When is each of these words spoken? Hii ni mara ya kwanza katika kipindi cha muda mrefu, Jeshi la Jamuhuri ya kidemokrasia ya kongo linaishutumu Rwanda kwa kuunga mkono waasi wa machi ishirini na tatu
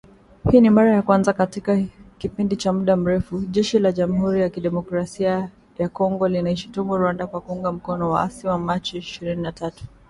Hii 0.51 0.61
ni 0.61 0.69
mara 0.69 0.91
ya 0.91 1.01
kwanza 1.01 1.33
katika 1.33 1.83
kipindi 2.17 2.55
cha 2.55 2.73
muda 2.73 2.95
mrefu, 2.95 3.39
Jeshi 3.39 3.79
la 3.79 3.91
Jamuhuri 3.91 4.41
ya 4.41 4.49
kidemokrasia 4.49 5.49
ya 5.77 5.89
kongo 5.89 6.27
linaishutumu 6.27 6.97
Rwanda 6.97 7.27
kwa 7.27 7.41
kuunga 7.41 7.71
mkono 7.71 8.11
waasi 8.11 8.47
wa 8.47 8.57
machi 8.57 8.97
ishirini 8.97 9.41
na 9.41 9.51
tatu 9.51 9.83